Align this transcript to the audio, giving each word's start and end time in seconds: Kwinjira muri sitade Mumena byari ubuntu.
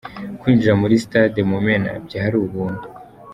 Kwinjira 0.39 0.73
muri 0.81 0.95
sitade 1.03 1.39
Mumena 1.49 1.91
byari 2.05 2.35
ubuntu. 2.45 2.85